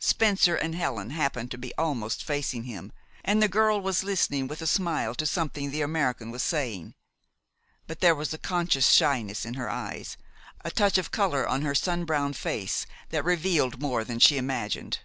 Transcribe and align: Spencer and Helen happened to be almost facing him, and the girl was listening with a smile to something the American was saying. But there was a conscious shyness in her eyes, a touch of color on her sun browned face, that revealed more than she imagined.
Spencer 0.00 0.56
and 0.56 0.74
Helen 0.74 1.10
happened 1.10 1.52
to 1.52 1.56
be 1.56 1.72
almost 1.78 2.24
facing 2.24 2.64
him, 2.64 2.90
and 3.24 3.40
the 3.40 3.46
girl 3.46 3.80
was 3.80 4.02
listening 4.02 4.48
with 4.48 4.60
a 4.60 4.66
smile 4.66 5.14
to 5.14 5.24
something 5.24 5.70
the 5.70 5.82
American 5.82 6.32
was 6.32 6.42
saying. 6.42 6.94
But 7.86 8.00
there 8.00 8.16
was 8.16 8.34
a 8.34 8.38
conscious 8.38 8.90
shyness 8.90 9.44
in 9.46 9.54
her 9.54 9.70
eyes, 9.70 10.16
a 10.64 10.72
touch 10.72 10.98
of 10.98 11.12
color 11.12 11.46
on 11.46 11.62
her 11.62 11.76
sun 11.76 12.04
browned 12.04 12.36
face, 12.36 12.86
that 13.10 13.24
revealed 13.24 13.80
more 13.80 14.02
than 14.02 14.18
she 14.18 14.36
imagined. 14.36 14.98